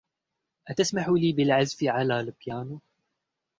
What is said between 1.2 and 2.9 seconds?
بالعزف على البيانو؟